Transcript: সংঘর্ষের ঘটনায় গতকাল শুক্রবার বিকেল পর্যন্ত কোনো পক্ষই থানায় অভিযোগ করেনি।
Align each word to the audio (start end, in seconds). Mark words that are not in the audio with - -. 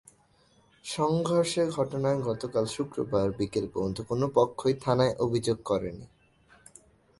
সংঘর্ষের 0.85 1.67
ঘটনায় 1.71 2.19
গতকাল 2.21 2.65
শুক্রবার 2.67 3.25
বিকেল 3.31 3.65
পর্যন্ত 3.67 3.97
কোনো 4.01 4.25
পক্ষই 4.35 4.75
থানায় 4.81 5.13
অভিযোগ 5.19 5.57
করেনি। 5.65 6.05